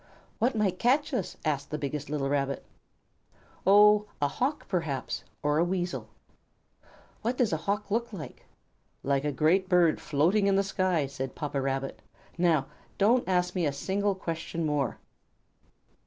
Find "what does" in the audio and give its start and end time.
7.21-7.53